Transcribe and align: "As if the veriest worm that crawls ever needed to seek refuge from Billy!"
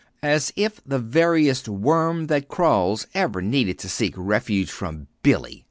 "As 0.23 0.51
if 0.55 0.81
the 0.83 0.97
veriest 0.97 1.67
worm 1.69 2.25
that 2.25 2.47
crawls 2.47 3.05
ever 3.13 3.39
needed 3.39 3.77
to 3.77 3.87
seek 3.87 4.15
refuge 4.17 4.71
from 4.71 5.05
Billy!" 5.21 5.59